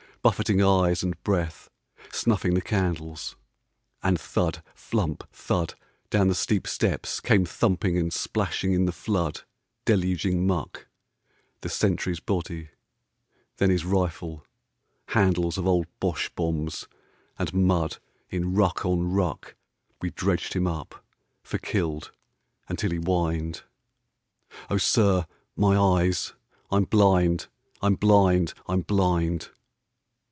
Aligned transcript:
Buffeting 0.23 0.61
eyes 0.61 1.01
and 1.01 1.19
breath, 1.23 1.67
snuffing 2.11 2.53
the 2.53 2.61
candles. 2.61 3.35
And 4.03 4.21
thud! 4.21 4.61
flump! 4.75 5.23
thud! 5.31 5.73
down 6.11 6.27
the 6.27 6.35
steep 6.35 6.67
steps 6.67 7.19
came 7.19 7.43
thumping 7.43 7.97
And 7.97 8.13
splashing 8.13 8.71
in 8.73 8.85
the 8.85 8.91
flood, 8.91 9.41
deluging 9.83 10.45
muck— 10.45 10.85
The 11.61 11.69
sentry's 11.69 12.19
body; 12.19 12.69
then 13.57 13.71
his 13.71 13.83
rifle, 13.83 14.45
handles 15.07 15.57
Of 15.57 15.65
old 15.65 15.87
Bosche 15.99 16.29
bombs, 16.35 16.87
and 17.39 17.51
mud 17.51 17.97
in 18.29 18.53
ruck 18.53 18.85
on 18.85 19.11
ruck 19.11 19.55
We 20.03 20.11
dredged 20.11 20.53
him 20.53 20.67
up, 20.67 21.03
for 21.41 21.57
killed, 21.57 22.11
until 22.69 22.91
he 22.91 22.97
whined" 22.99 23.63
O 24.69 24.77
sir, 24.77 25.25
my 25.55 25.75
eyes— 25.75 26.33
I 26.71 26.75
'm 26.75 26.83
blind— 26.83 27.47
I 27.81 27.87
'm 27.87 27.95
blind, 27.95 28.53
I 28.67 28.73
'm 28.73 28.81
blind 28.81 29.49